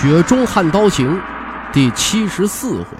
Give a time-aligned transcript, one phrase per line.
[0.00, 1.16] 雪中悍刀行》
[1.72, 2.96] 第七十四回，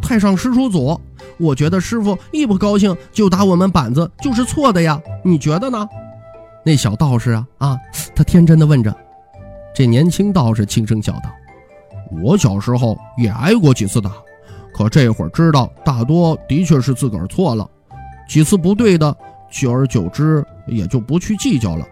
[0.00, 0.98] 太上师叔祖，
[1.36, 5.86] 我觉得师傅一不高兴就打我们板子就是错的呀，你觉得呢？
[6.64, 7.78] 那小道士啊啊，
[8.14, 8.96] 他天真的问着。
[9.74, 11.30] 这年轻道士轻声笑道
[12.24, 14.12] ：“我小时候也挨过几次打，
[14.72, 17.68] 可这会儿知道，大多的确是自个儿错了，
[18.26, 19.14] 几次不对的，
[19.50, 21.86] 久而久之也就不去计较了。”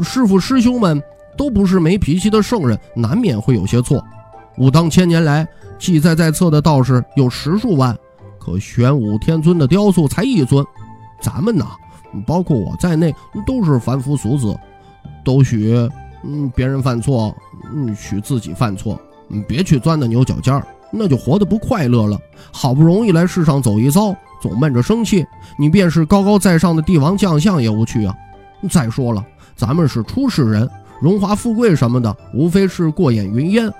[0.00, 1.02] 师傅师兄们
[1.36, 4.02] 都不是没脾气的圣人，难免会有些错。
[4.56, 5.46] 武当千年来
[5.78, 7.96] 记载在册的道士有十数万，
[8.38, 10.64] 可玄武天尊的雕塑才一尊。
[11.20, 11.66] 咱们呐，
[12.26, 13.14] 包括我在内，
[13.46, 14.56] 都是凡夫俗子，
[15.24, 15.74] 都许
[16.22, 17.34] 嗯别人犯错，
[17.72, 22.18] 嗯许自己犯错，嗯别去钻那牛角尖儿，那就活得不快乐了。
[22.52, 25.26] 好不容易来世上走一遭，总闷着生气，
[25.58, 28.14] 你便是高高在上的帝王将相也无趣啊。
[28.68, 29.24] 再说了。
[29.56, 30.68] 咱们是出世人，
[31.00, 33.72] 荣华富贵什么的，无非是过眼云烟。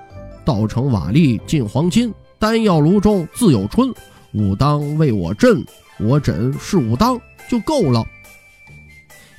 [0.45, 3.93] 道成瓦砾进黄金，丹药炉中自有春。
[4.33, 5.65] 武当为我镇，
[5.99, 7.19] 我枕是武当
[7.49, 8.05] 就够了。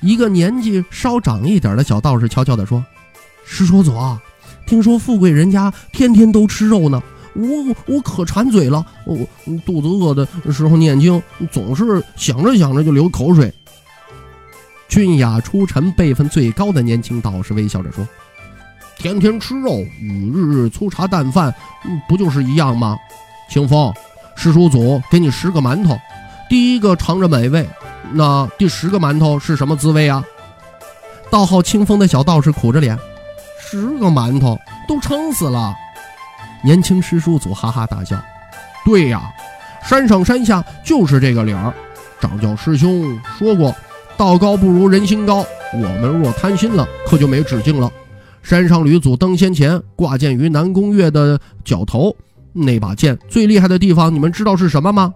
[0.02, 2.84] 一个年纪稍长一点的小道士悄悄地说
[3.46, 4.20] ：“师叔祖啊，
[4.66, 7.02] 听说富贵人家天天都吃肉呢，
[7.34, 7.46] 我
[7.86, 8.84] 我可馋嘴了。
[9.06, 9.16] 我
[9.64, 13.52] 肚子饿的时候念经，总是想着想着就流口水。”
[14.88, 18.06] 俊雅出尘、辈分最高的年轻道士微笑着说
[18.96, 21.52] ：“天天吃肉与日日粗茶淡饭，
[22.08, 22.96] 不就是一样吗？”
[23.50, 23.92] 清风，
[24.36, 25.98] 师叔祖给你十个馒头，
[26.48, 27.68] 第一个尝着美味，
[28.12, 30.24] 那第十个馒头是什么滋味啊？
[31.30, 32.96] 道号清风的小道士苦着脸
[33.58, 35.74] ：“十个馒头都撑死了。”
[36.62, 38.16] 年轻师叔祖哈哈大笑
[38.86, 39.22] ：“对呀，
[39.82, 41.74] 山上山下就是这个理儿。
[42.20, 43.74] 掌教师兄说过。”
[44.16, 45.44] 道高不如人心高，
[45.74, 47.90] 我们若贪心了，可就没止境了。
[48.42, 52.14] 山上吕祖登仙前挂剑于南宫月的脚头，
[52.52, 55.12] 那把剑最厉害的地方，你们知道是什么吗？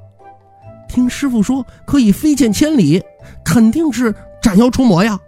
[0.88, 3.00] 听师傅说可以飞剑千里，
[3.44, 5.18] 肯定是斩妖除魔呀。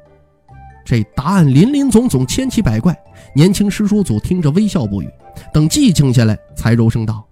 [0.85, 2.97] 这答案林林总总，千奇百怪。
[3.35, 5.09] 年轻师叔祖听着微笑不语，
[5.55, 7.25] 等寂静下来，才柔声道：“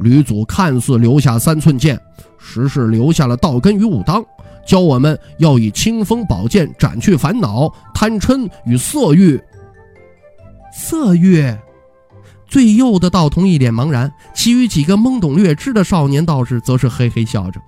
[0.00, 2.00] 吕祖看似留下三寸剑，
[2.42, 4.22] 时是留下了道根于武当。”
[4.66, 9.40] 教我们要以清风宝剑斩去烦恼、贪嗔与色欲。
[10.72, 11.52] 色欲，
[12.46, 17.60] 最幼的道童一脸茫然，其余几个懵懂略知的少年道士则是嘿嘿笑着。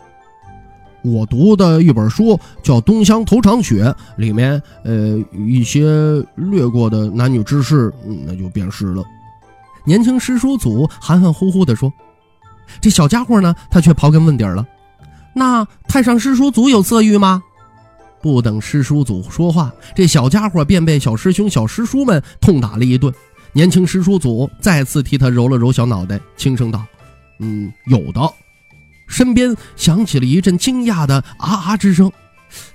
[1.03, 3.85] 我读的一本书叫《东乡头场雪》，
[4.17, 5.85] 里面呃一些
[6.37, 7.93] 略过的男女之事，
[8.25, 9.03] 那就便是了。
[9.85, 11.93] 年轻师叔祖含含糊糊地说
[12.81, 14.67] ：“这小家伙呢，他却刨根问底了。”
[15.35, 17.43] 那太上师叔祖有色欲吗？
[18.23, 23.13] 不等师叔祖说话，这小家伙便被小师兄、小师叔们痛打了一顿。
[23.53, 26.85] 年轻师叔祖再次替他揉了揉小脑袋，轻声道
[27.39, 28.21] ：“嗯，有的。”
[29.07, 32.11] 身边响起了一阵惊讶的啊啊之声，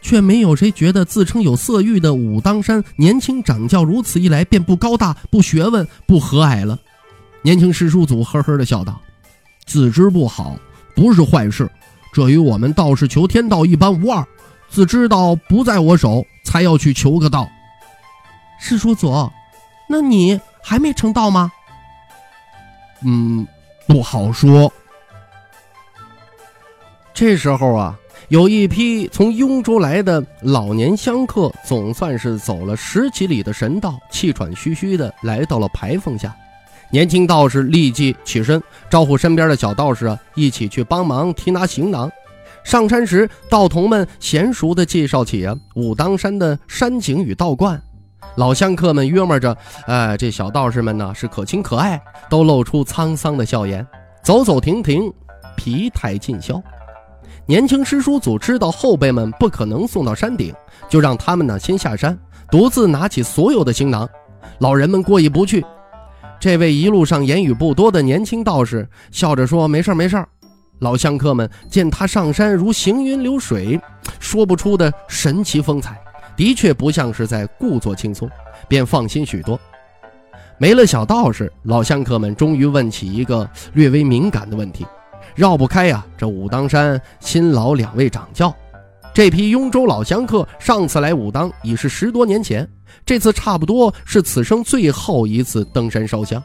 [0.01, 6.77] 却没有谁觉得自称有色欲的武当山年轻掌教如此一来便不高大、不学问、不和蔼了。
[7.41, 9.01] 年轻师叔祖呵呵的笑道
[9.69, 10.55] ：“自知不好，
[10.95, 11.69] 不是坏事。”
[12.11, 14.25] 这与我们道士求天道一般无二，
[14.67, 17.47] 自知道不在我手，才要去求个道。
[18.59, 19.29] 师叔祖，
[19.87, 21.51] 那你还没成道吗？
[23.03, 23.47] 嗯，
[23.87, 24.73] 不好说。
[27.13, 27.95] 这时候啊，
[28.29, 36.35] 有一批从雍州来的老年香客，总算是走了十几里的神道，气喘吁吁的来到了牌坊下。
[36.91, 42.09] 年轻道士立即起身，招呼身边的小道士啊，一起去帮忙提拿行囊。
[42.63, 47.79] 上山时，道童们娴熟地介绍起啊武当山的山景与道观。
[48.35, 49.55] 老乡客们约摸着，
[49.85, 53.85] 哎，这小道士们呢是可亲可爱，都露出沧桑的笑颜，
[54.23, 55.11] 走走停停，
[55.55, 56.61] 疲态尽消。
[57.45, 60.53] 年轻师叔祖知道后辈们不可能送到山顶，
[60.89, 62.17] 就让他们呢先下山，
[62.51, 64.07] 独自拿起所有的行囊。
[64.59, 65.63] 老人们过意不去。
[66.39, 70.27] 这位一路上言语不多的年轻道士笑着说：“没事儿没事儿
[70.79, 73.79] 老香客们见他上山如行云流水，
[74.21, 75.99] 说不出的神奇风采，
[76.37, 78.29] 的确不像是在故作轻松，
[78.69, 79.59] 便放心许多。
[80.57, 84.85] 没了小道士，老香客们终于问起一个略微敏感的问题，
[85.35, 86.05] 绕不开呀。
[86.17, 88.55] 这武当山新老两位掌教，
[89.13, 92.65] 这批雍州老香客上次来武当已是十多年前，
[93.05, 96.41] 这次差不多是此生最后一次登山烧香。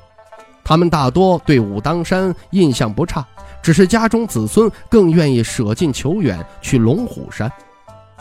[0.64, 3.26] 他们大多对武当山印象不差，
[3.62, 7.52] 只是家中子孙更愿意舍近求远去龙虎山。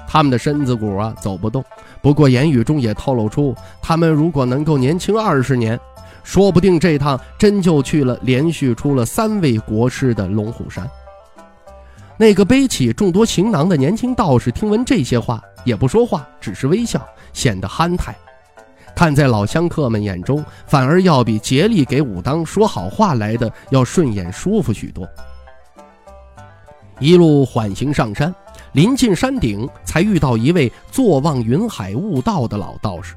[0.05, 1.63] 他们的身子骨啊走不动。
[2.01, 5.79] 不过言语中也透露出，他们如果能够年轻二十年，
[6.21, 10.85] 说不定这趟真就去了连续出了三位国师的龙虎山。
[12.17, 18.15] 那个背起众多行囊的年轻道士听闻这些话，也不说话，只是微笑，显得憨态。
[18.95, 25.07] 看在老乡客们眼中，反而要比竭力给武当说好话来的要顺眼舒服许多。
[26.99, 28.33] 一路缓行上山。
[28.73, 33.13] 临近山顶，才遇到一位坐望云海悟道的老道士。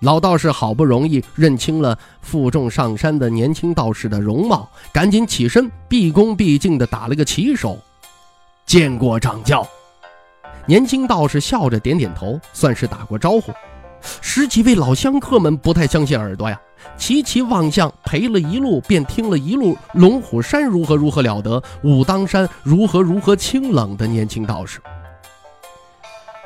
[0.00, 7.78] 老道士好不容易认清了负重上山的年轻道士的容貌，赶紧起身，毕恭毕敬地打了个旗手
[8.66, 9.66] ：“见过掌教。”
[10.66, 13.52] 年轻道士笑着点点头，算是打过招呼。
[14.20, 16.58] 十几位老香客们不太相信耳朵呀，
[16.96, 24.80] 齐齐望向陪了一路便听了一路龙虎山如何如何了得，武当山如何如何清冷的年轻道士。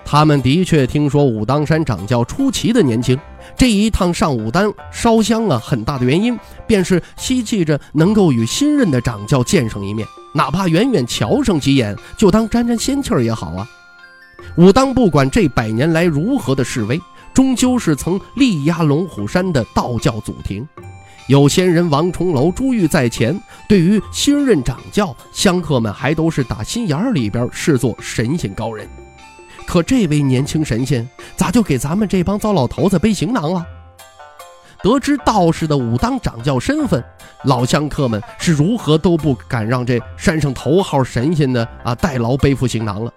[0.04, 3.18] 他们的确听说武当山掌教出奇的年轻，
[3.56, 13.66] 这一趟上武当烧香啊，很大的原因便是希冀着能够与新任的掌教见上一面，哪怕远远瞧上几眼，就当沾沾仙气儿也好啊。
[14.56, 17.00] 武当不管这百年来如何的示威。
[17.32, 20.64] 终究是曾力压龙虎山的道教祖庭，
[21.26, 23.36] 有仙人王重楼、珠玉在前。
[23.68, 28.88] 对于新任掌教，香客们还都是打心眼儿里边视作神仙高人。
[29.66, 33.66] 可这位年轻神仙，咋就给咱们这帮糟老头子背行囊了？
[34.80, 37.02] 得知道士的武当掌教身份，
[37.42, 43.12] 老香客们是如何都不敢让这山上头号神仙的啊代劳背负行囊了。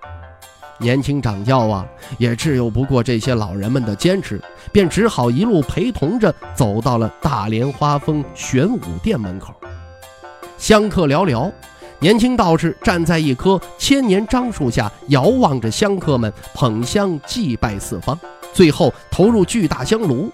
[0.79, 1.85] 年轻掌教啊，
[2.17, 4.39] 也只有不过这些老人们的坚持，
[4.71, 9.53] 便只好一路陪同着走到了大莲花峰玄武殿门口。
[10.57, 11.51] 香客寥寥，
[11.99, 18.17] 年轻道士站在一棵千年樟树下，遥望着香客们捧香祭拜四方，
[18.53, 20.31] 最后投入巨大香炉。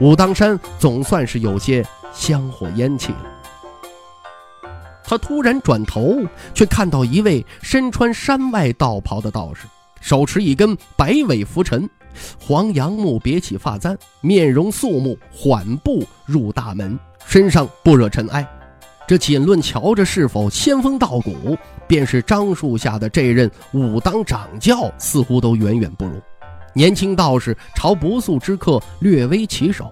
[0.00, 3.37] 武当山总算是有些香火烟气了。
[5.08, 6.18] 他突然转头，
[6.52, 9.62] 却看到一位身穿山外道袍的道士，
[10.02, 11.88] 手持一根白尾拂尘，
[12.38, 18.46] 黄杨木别起发簪，面容肃穆，缓步入大门，身上不惹尘埃。
[19.06, 21.56] 这仅论瞧着是否仙风道骨，
[21.86, 26.20] 便是樟树下的这任武当掌教，似乎都远远不如。
[26.74, 29.90] 年轻道士朝不速之客略微起手，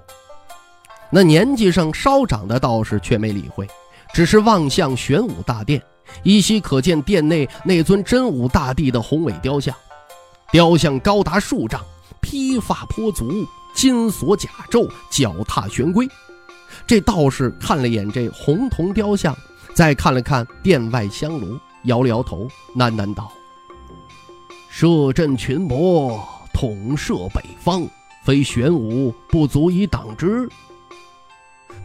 [1.08, 3.66] 那年纪上稍长的道士却没理会。
[4.12, 5.82] 只是望向玄武大殿，
[6.22, 9.74] 依稀可见殿内那尊真武大帝的宏伟雕像。
[10.50, 11.80] 雕像高达数丈，
[12.20, 16.08] 披发颇足，金锁甲胄，脚踏玄龟。
[16.86, 19.36] 这道士看了眼这红铜雕像，
[19.74, 23.30] 再看了看殿外香炉，摇了摇头，喃喃道
[24.70, 27.86] ：“摄阵群魔，统摄北方，
[28.24, 30.48] 非玄武不足以挡之。”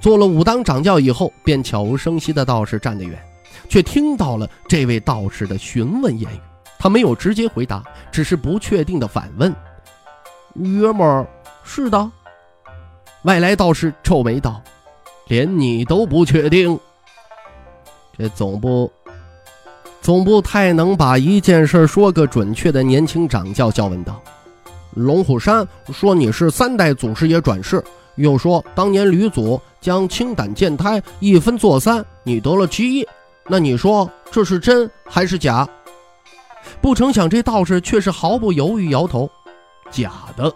[0.01, 3.17] 做了武当掌教以后，便悄无声息的道士站得远，
[3.69, 6.39] 却听到了这位道士的询问言语。
[6.79, 9.55] 他没有直接回答，只是不确定的反问
[10.57, 11.27] ：“约莫
[11.63, 12.11] 是的？”
[13.21, 14.59] 外来道士皱眉道
[15.29, 16.77] ：“连你都不确定？
[18.17, 18.91] 这总不
[20.01, 24.19] 总不太能把一件事说个准确的。”年轻掌教叫问道
[24.95, 27.83] ：“龙虎山说你是三代祖师爷转世，
[28.21, 33.07] 又说当年吕祖。”将青胆剑胎一分作三，你得了其一，
[33.47, 35.67] 那你说这是真还是假？
[36.79, 39.27] 不成想这道士却是毫不犹豫摇头，
[39.89, 40.53] 假的。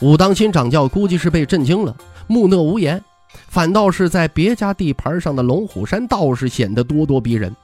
[0.00, 3.00] 武当新掌教估计是被震惊了，木讷无言，
[3.46, 7.54] 反倒是在别家地盘上的龙虎山道士显得咄咄逼人，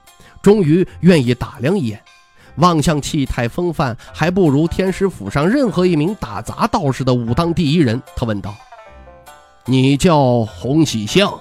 [0.40, 2.00] 终于愿意打量一眼，
[2.60, 8.54] 望向气态风范还不如天师府上任何一名打杂道士的武当第一人，他问道。
[9.66, 11.32] 你叫洪喜相，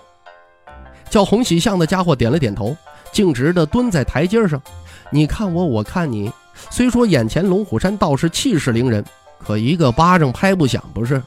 [1.09, 2.75] 叫洪喜相的家伙点了点头，
[3.11, 4.61] 径直的蹲在台阶上。
[5.09, 6.31] 你看我，我看你。
[6.69, 9.03] 虽说眼前龙虎山道士气势凌人，
[9.39, 11.21] 可一个巴掌拍不响，不是？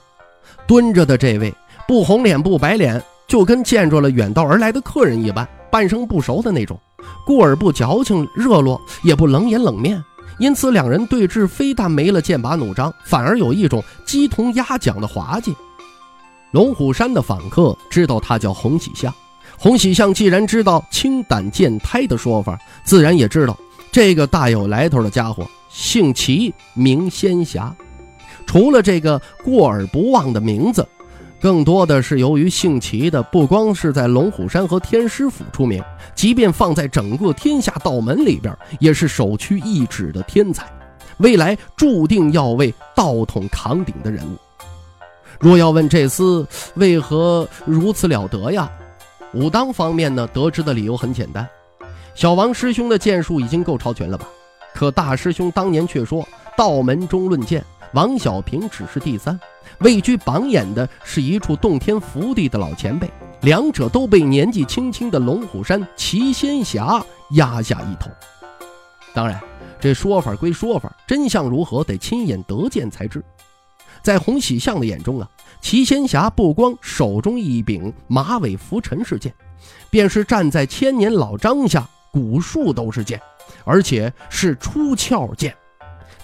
[0.66, 1.52] 蹲着的这位
[1.88, 6.78] 不红脸不白脸，就跟见着了远道而来的客人一般，半生不熟的那种。
[7.24, 10.02] 故而不矫情热络，也不冷眼冷面。
[10.38, 15.54] 因此两人对峙，非但没了剑拔弩张，反而有一种鸡同鸭讲的滑稽。
[16.52, 19.12] 龙虎山的访客知道他叫洪喜相。
[19.58, 23.56] 洪喜相既然知道青胆见胎的说法，自然也知道
[23.92, 27.74] 这个大有来头的家伙姓齐，名仙侠。
[28.46, 30.86] 除了这个过耳不忘的名字，
[31.42, 35.82] 更多的是由于姓齐的不光是在龙虎山和天师府出名，
[36.14, 40.64] 即便放在整个天下道门里边，也是首屈一指的天才，
[41.18, 44.38] 未来注定要为道统扛鼎的人物。
[45.40, 46.46] 若要问这厮
[46.76, 48.70] 为何如此了得呀？
[49.34, 51.44] 武当方面呢，得知的理由很简单：
[52.14, 54.28] 小王师兄的剑术已经够超群了吧？
[54.72, 56.24] 可大师兄当年却说，
[56.56, 59.38] 道门中论剑，王小平只是第三，
[59.80, 63.10] 位居榜眼的是一处洞天福地的老前辈，
[63.42, 68.10] 两者都被年纪轻轻的龙虎山齐仙侠压下一头。
[69.12, 69.38] 当然，
[69.78, 73.22] 这说法归说法，真相如何，得亲眼得见才知。
[74.02, 75.28] 在洪喜相的眼中啊，
[75.60, 79.32] 齐仙侠不光手中一柄马尾拂尘是剑，
[79.90, 83.20] 便是站在千年老张下，古树都是剑，
[83.64, 85.54] 而且是出鞘剑。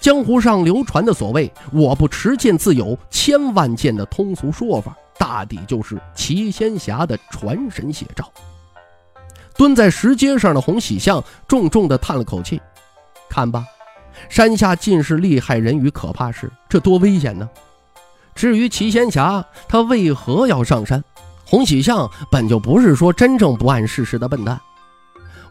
[0.01, 8.31] 江湖上流传的所谓“我不持剑自有千万剑”的通俗说法，大抵就是齐仙侠的传神写照。
[9.57, 12.61] 蹲在石阶上的洪喜相重重地叹了口气
[13.29, 13.65] ：“看吧，
[14.29, 17.49] 山下尽是厉害人与可怕事，这多危险呢！”
[18.37, 21.03] 至于齐仙侠，他为何要上山？
[21.45, 24.61] 洪喜相本就不是说真正不谙世事的笨蛋。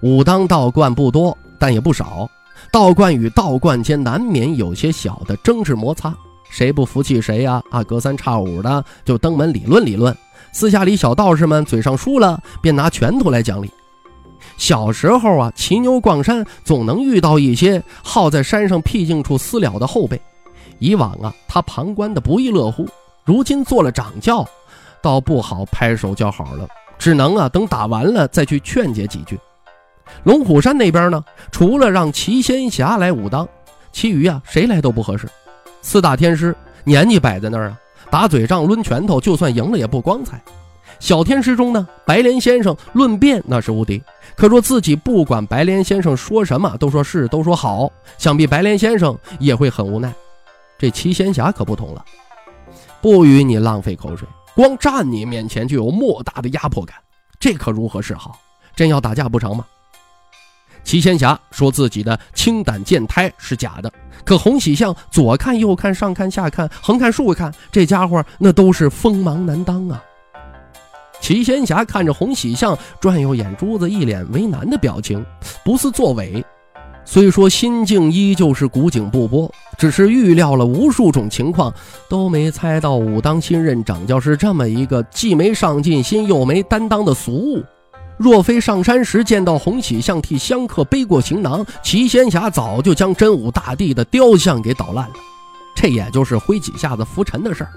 [0.01, 2.30] 武当道观不多，但也不少。
[2.77, 6.15] 道观与道观间难免有些小的争执摩擦，
[6.48, 7.60] 谁不服气谁呀？
[7.72, 10.15] 啊，隔三差五的就登门理论理论。
[10.51, 13.72] 私下里小道士们嘴上输了，便拿拳头来讲理。
[14.57, 20.22] 小时候啊，骑牛逛山，总能遇到一些好在山上僻静处私了的后辈。
[20.77, 22.88] 以往啊，他旁观的不亦乐乎。
[23.25, 24.48] 如今做了掌教，
[25.01, 26.67] 倒不好拍手叫好了，
[27.00, 29.36] 只能啊等打完了再去劝解几句。
[30.24, 33.48] 龙虎山那边呢，除了让齐仙侠来武当，
[33.92, 35.28] 其余啊谁来都不合适。
[35.82, 40.42] 四大天师年纪摆在那儿啊，打嘴仗抡拳头，就算赢了也不光彩。
[41.00, 44.02] 小天师中呢，白莲先生论辩那是无敌，
[44.36, 50.12] 可若自己不管白莲先生说什么，都说是都说好，想必白莲先生也会很无奈。
[50.80, 52.04] 这齐仙侠可不同了，
[53.02, 56.96] 不与你浪费口水，光站你面前就有莫大的压迫感，
[57.40, 58.40] 这可如何是好？
[58.76, 59.66] 真要打架不成吗？
[60.88, 63.91] 齐仙侠说自己的清胆健胎是假的，
[64.24, 70.01] 可洪喜相左看右看上看下看横看竖看，这家伙那都是锋芒难当啊！
[71.20, 75.25] 齐仙侠看着洪喜相转悠眼珠子，一脸为难的表情，
[75.65, 76.41] 不似作伪。
[77.03, 81.74] 虽说心境依旧是古井不波，只是预料了无数种情况，
[82.10, 87.62] 都没猜到武当新任掌教是这么一个既没上进心又没担当的俗物。
[88.17, 95.15] 若非上山时见到洪喜相替香客背过行囊，齐仙侠早就将真武大帝的雕像给捣烂了。
[95.75, 97.71] 这也就是挥几下子拂尘的事儿。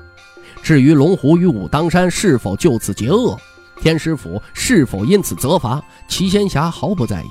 [0.62, 3.38] 至于龙虎与武当山是否就此结恶，
[3.82, 7.26] 天师府是否因此责罚，齐仙侠毫不在意。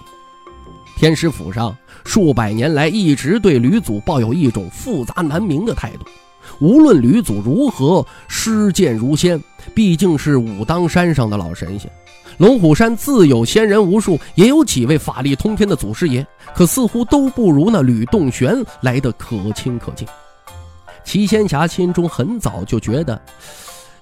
[0.95, 6.05] 天师府上数百年来一直对吕祖抱有一种复杂难明的态度，
[6.59, 9.41] 无论吕祖如何施剑如仙，
[9.73, 11.89] 毕竟是武当山上的老神仙。
[12.39, 20.08] 龙虎山自有仙人无数，也有几位法力通天的祖师爷，可似乎都不如那吕洞玄来的可亲可敬。
[21.03, 23.22] 齐仙侠心中很早就觉得。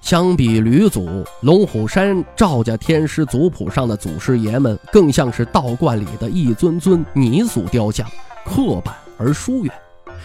[0.00, 8.08] 相比吕祖，龙虎山赵家天师族谱上的祖师爷们，更像是道观里的一尊尊泥塑雕像，
[8.46, 9.74] 刻板而疏远，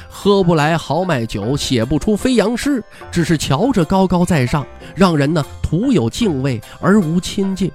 [0.08, 4.63] 喝不来豪迈酒，写不出飞扬诗，只是瞧着高高在上，
[4.96, 7.72] 让人呢徒有敬畏而无亲近。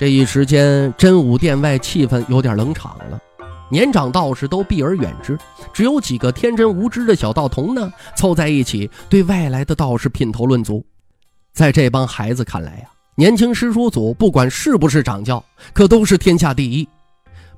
[0.00, 3.20] 这一时间，真武殿外气氛有点冷场了。
[3.70, 5.38] 年长道士都避而远之，
[5.74, 10.82] 只有几个天真无知的小道童呢，凑在一起对外来的道士品头论足。
[11.52, 16.88] 在这帮孩子看来呀，年轻师叔祖不管是不是掌教，可都是天下第一。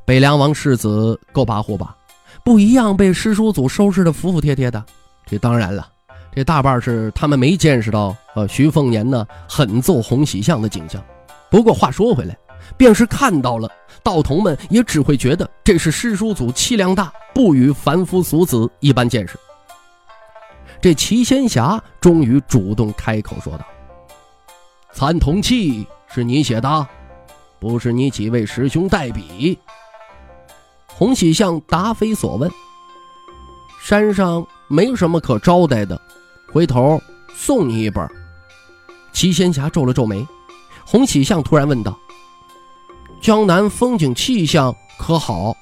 [0.05, 1.97] 北凉王世子够跋扈吧？
[2.45, 4.85] 不一样，被师叔祖收拾的服服帖帖的。
[5.27, 5.89] 这当然了，
[6.35, 11.01] 这大半是他们没见识到呃徐凤年呢狠揍洪喜相的景象。
[11.53, 12.37] 不过话说回来。
[12.79, 13.71] 便是看到了，
[14.03, 19.39] 道童们也只会觉得这是师叔祖气量大，不与凡夫俗子一般见识。
[20.81, 23.67] 这齐仙侠终于主动开口说道
[24.95, 26.87] ：“参同契是你写的，
[27.61, 29.59] 不是你几位师兄代笔？”
[30.89, 32.51] 洪喜相答非所问
[33.83, 36.01] ：“山上没什么可招待的，
[36.53, 36.99] 回头
[37.35, 38.09] 送你一本。”
[39.13, 40.27] 齐仙侠皱了皱眉，
[40.85, 41.99] 洪喜相突然问道
[43.21, 45.57] ：“江南风景气象可好？”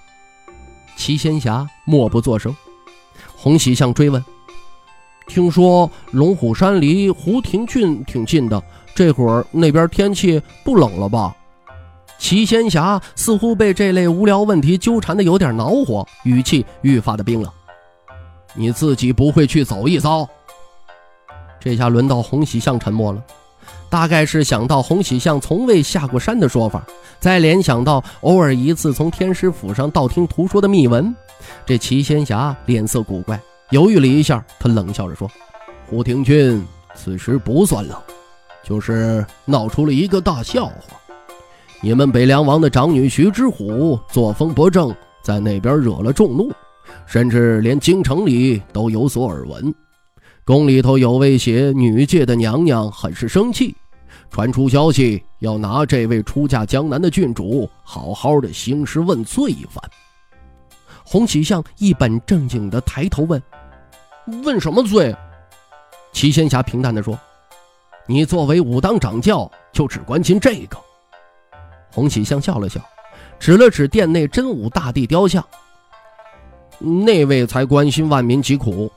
[0.96, 2.54] 齐仙侠默不作声。
[3.36, 4.22] 洪喜相追问
[5.26, 8.62] ：“听说龙虎山离胡廷郡挺近的，
[8.94, 11.34] 这会儿那边天气不冷了吧？”
[12.18, 17.50] 齐仙侠似乎被这类无聊问题纠缠的有点恼火，语气愈发的冰冷
[18.54, 20.28] ：“你自己不会去走一遭？”
[21.58, 23.22] 这下轮到洪喜相沉默了，
[23.90, 26.86] 大概是想到洪喜相从未下过山的说法，
[27.18, 31.14] 再联想到偶尔一次从天师府上道听途说的秘闻，
[31.66, 33.38] 这齐仙侠脸色古怪，
[33.70, 35.28] 犹豫了一下，他冷笑着说
[35.90, 38.00] ：“胡廷君此时不算冷，
[38.62, 40.96] 就是闹出了一个大笑话。”
[41.82, 46.52] 你们北凉王的长女徐之虎作风不正，在那边惹了众怒，
[47.06, 49.74] 甚至连京城里都有所耳闻。
[50.50, 53.72] 宫里头有位写女界的娘娘，很是生气，
[54.32, 59.80] 传出消息要拿这位出嫁江南的郡主好好的兴师问罪一番。
[61.04, 63.40] 洪启相一本正经的抬头问
[64.42, 65.14] ：“问什么罪？”
[66.12, 67.16] 齐仙侠平淡的说
[68.04, 70.76] ：“你作为武当掌教，就只关心这个。”
[71.94, 72.80] 洪启相笑了笑，
[73.38, 75.46] 指了指殿内真武大帝雕像。
[76.80, 78.90] 那位才关心万民疾苦，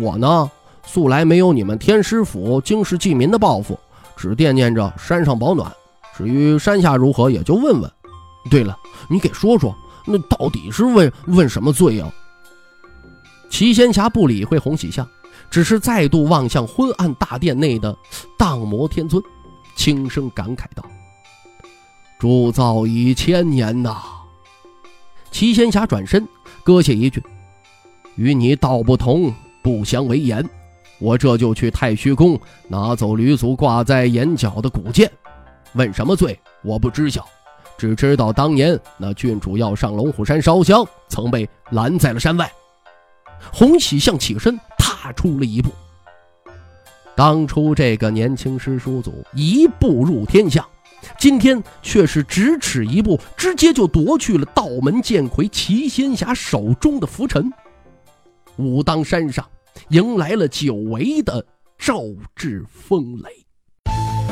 [0.00, 0.48] 我呢，
[0.84, 3.78] 素来没有你们天师府经世济民的抱负，
[4.16, 5.72] 只惦念着山上保暖。
[6.16, 7.90] 至于山下如何，也就问问。
[8.50, 8.76] 对了，
[9.08, 9.74] 你给说说，
[10.06, 12.12] 那到底是问问什么罪啊？
[13.48, 15.08] 齐仙侠不理会洪喜相，
[15.50, 17.96] 只是再度望向昏暗大殿内的
[18.36, 19.22] 荡魔天尊，
[19.76, 20.84] 轻声感慨道。
[22.18, 24.02] 铸造已千年呐！
[25.30, 26.26] 齐仙侠转身，
[26.62, 27.22] 搁下一句
[28.16, 30.48] ：“与你道不同，不相为言。
[31.02, 35.10] 我这就去太虚宫拿走吕祖挂在眼角的古剑。
[35.72, 37.26] 问什么罪，我不知晓，
[37.76, 42.48] 只知道当年那郡主要上龙虎山烧香，曾被拦在了山外。”
[43.52, 45.72] 洪喜相起身，踏出了一步。
[47.16, 50.64] 当初这个年轻师叔祖一步入天下。
[51.18, 57.52] 今天却是咫尺一步，直接就夺去了道门剑魁齐仙侠手中的拂尘。
[58.56, 59.44] 武当山上
[59.88, 61.44] 迎来了久违的
[61.78, 62.00] 赵
[62.34, 63.30] 志风雷。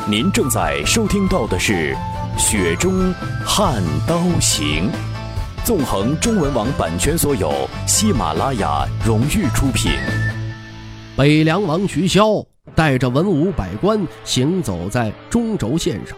[0.09, 1.95] 您正在收听到的是
[2.39, 3.13] 《雪中
[3.45, 4.89] 悍刀行》，
[5.63, 9.91] 纵横中文网版权所有，喜马拉雅荣誉出品。
[11.15, 16.17] 北凉王徐骁带着文武百官行走在中轴线上。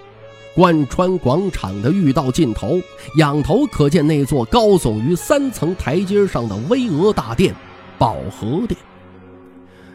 [0.55, 2.79] 贯穿广场的御道尽头，
[3.17, 7.55] 仰头可见那座高耸于三层台阶上的巍峨大殿——
[7.97, 8.79] 保和殿。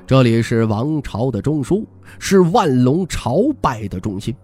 [0.08, 1.84] 这里是王朝的中枢，
[2.18, 4.34] 是万龙朝拜的中心。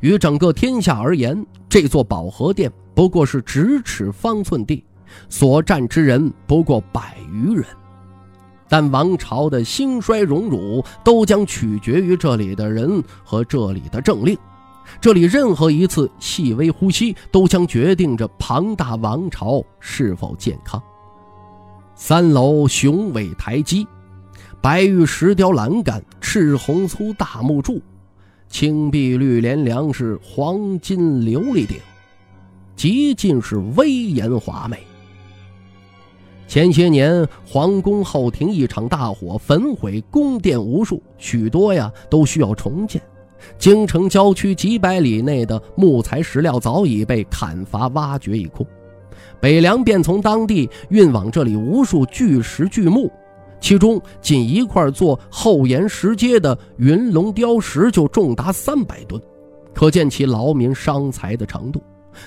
[0.00, 4.82] 于整个天下而言，这座保和殿不过是咫尺方寸地，
[5.28, 7.66] 所站之人不过百余人。
[8.66, 14.38] 但王朝的兴衰荣辱，都将取决于这里的人和这里的政令。
[15.02, 20.82] 这里任何一次细微呼吸，都将决定着庞大王朝是否健康。
[21.94, 23.86] 三楼雄伟台基，
[24.60, 27.80] 白玉石雕栏杆，赤红粗大木柱，
[28.48, 31.78] 青碧绿连梁是黄金琉璃顶，
[32.74, 34.78] 极尽是威严华美。
[36.48, 43.00] 前些年皇宫后庭一场大火，焚毁宫殿无数，许多呀都需要重建。
[43.58, 48.66] 京城郊区几百里内的木材石料早已被砍伐挖掘一空，
[49.40, 53.08] 北凉便从当地运往这里无数巨石巨木，
[53.60, 59.20] 其中仅一块做后岩石阶的云龙雕石就重达三百吨，
[59.74, 61.82] 可见其劳民伤财的程度。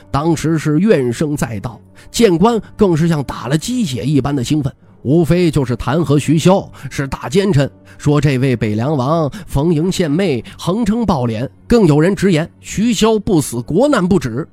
[0.10, 1.80] 当时是怨声载道，
[2.12, 4.74] 谏官更是像打了鸡血一般的兴奋。
[5.04, 7.68] 无非就是弹劾徐骁是大奸臣，
[7.98, 11.50] 说这位北凉王逢迎献媚，横称暴敛。
[11.68, 14.48] 更有人直言徐骁不死，国难不止。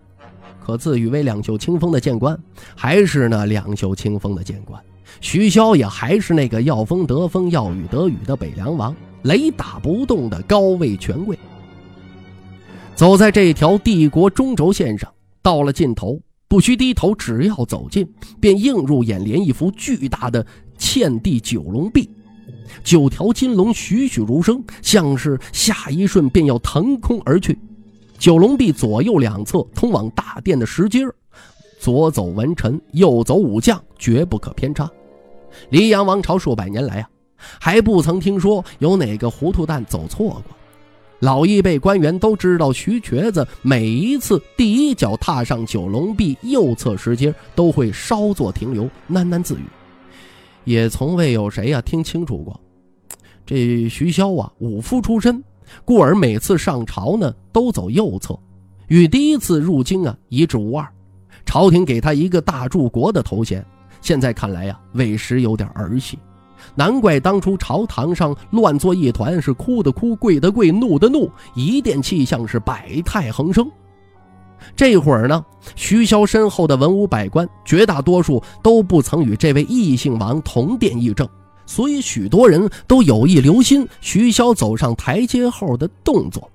[0.65, 2.39] 可自诩为两袖清风的谏官，
[2.75, 4.83] 还是那两袖清风的谏官。
[5.21, 11.39] 徐骁也还是那个要风得风，要雨得雨的北凉王，雷打不动的高位权贵。
[12.95, 16.21] 走在这条帝国中轴线上，到了尽头。
[16.51, 20.45] 不需低头，只要走近，便映入眼帘一幅巨大的
[20.79, 22.09] 嵌地九龙壁，
[22.83, 27.59] 九条金龙栩栩如生，像是下一瞬便要腾空而去。
[28.19, 31.01] 九龙壁左右两侧通往大殿的石阶
[31.79, 34.91] 左走文臣，右走武将，绝不可偏差。
[35.71, 37.11] 黎阳王朝数百年来啊，
[37.61, 40.45] 还不曾听说有哪个糊涂蛋走错过。
[41.21, 49.65] 老一辈官员都知道，徐瘸子每一次第一脚踏上九龙壁右侧石阶，都会稍作停留，喃喃自语。
[50.65, 52.61] 也从未有谁呀听清楚过。
[53.45, 55.43] 这徐骁啊，武夫出身，
[55.85, 58.39] 故而每次上朝呢，都走右侧，
[58.87, 60.87] 与第一次入京啊一致无二。
[61.45, 63.65] 朝廷给他一个大柱国的头衔，
[64.01, 66.19] 现在看来呀，委实有点儿儿戏。
[66.75, 73.71] 难怪当初朝堂上乱作一团，是哭的哭，跪的跪，怒的怒，一殿气象是百态横生。
[74.75, 75.45] 这会儿呢，
[75.77, 81.29] 徐骁身后的文武百官，绝大多数都不曾与这位异姓王同殿议政，
[81.65, 86.51] 所以许多人都有意留心徐骁走上台阶后的动作。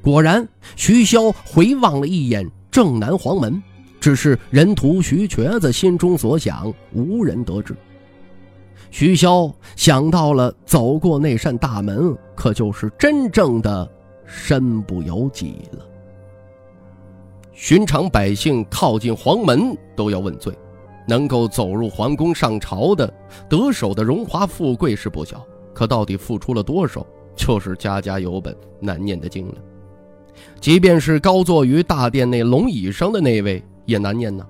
[0.00, 3.60] 果然，徐骁回望了一眼正南黄门，
[4.04, 7.74] 只是人屠徐瘸子心中所想，无人得知。
[8.90, 13.90] 徐骁想到了走过那扇大门，可就是真正的
[14.26, 15.86] 身不由己了。
[17.54, 20.52] 寻常百姓靠近黄门都要问罪，
[21.08, 23.10] 能够走入皇宫上朝的，
[23.48, 29.54] 得手的荣华富贵是不小，可到底付出了多少，就是家家有本难念的经了。
[30.60, 34.46] 即便是高坐于大殿内龙椅上的那位，也难念呢。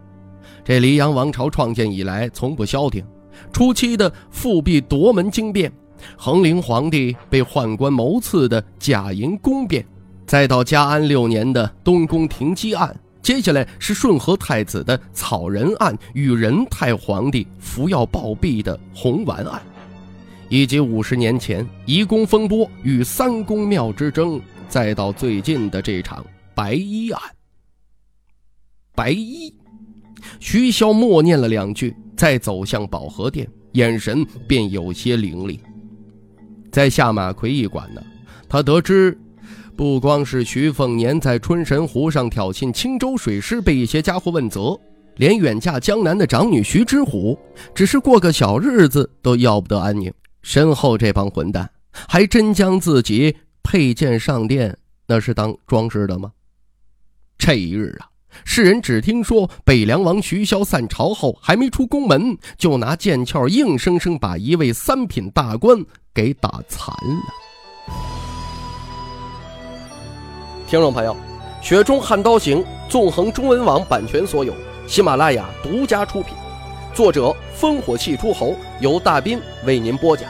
[0.64, 3.04] 这黎阳王朝创建以来，从不消停。
[3.52, 5.72] 初期的复辟夺门惊变，
[6.16, 9.84] 恒陵皇帝被宦官谋刺的假银宫变，
[10.26, 19.60] 再到嘉安六年的东宫停机案，接下来是顺和太子的草人案与仁太皇帝服药暴毙的红丸案，
[20.48, 27.20] 以及五十年前移宫风波与三宫庙之争，再到最近的这场白衣案。
[28.94, 29.54] 白衣，
[30.40, 31.94] 徐骁默念了两句。
[32.16, 35.58] 再走向保和殿，眼神便有些凌厉。
[36.70, 38.00] 在下马奎驿馆呢，
[38.48, 39.18] 他得知，
[39.74, 44.78] 不光是徐凤年在春神湖上挑衅青州水师被一些家伙问责，
[45.16, 47.36] 连远嫁江南的长女徐之虎，
[47.74, 50.10] 只是过个小日子都要不得安宁。
[50.40, 54.78] 身后这帮混蛋，还真将自己佩剑上殿，
[55.08, 56.30] 那是当装饰的吗？
[57.36, 58.06] 这一日啊！
[58.44, 67.94] 世人只听说北凉王徐骁散朝后，还没出宫门，就拿剑鞘硬生生把一位三品大官给打残了。
[70.66, 71.14] 听众朋友，
[71.66, 74.52] 《雪中悍刀行》纵横中文网版权所有，
[74.86, 76.34] 喜马拉雅独家出品，
[76.92, 80.28] 作者烽火戏诸侯，由大斌为您播讲。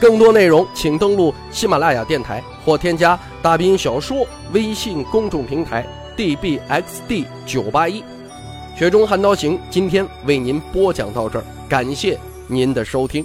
[0.00, 5.86] 更多内容请登录喜马拉雅电台或添加大斌小说微信公众平台。
[6.16, 8.02] Dbxd 九八一，
[8.76, 13.24] 雪中悍刀行，今天为您播讲到这儿，感谢您的收听。